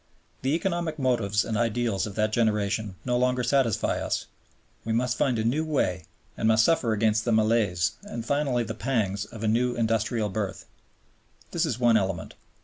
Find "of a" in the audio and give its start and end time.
9.25-9.47